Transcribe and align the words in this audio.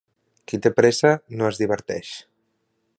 Qui 0.51 0.59
té 0.65 0.71
pressa 0.79 1.13
no 1.41 1.49
es 1.51 1.61
diverteix. 1.65 2.15